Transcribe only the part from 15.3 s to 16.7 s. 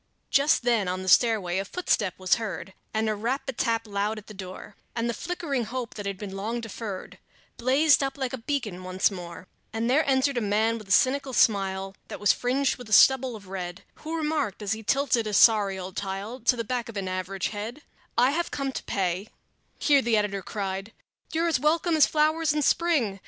sorry old tile To the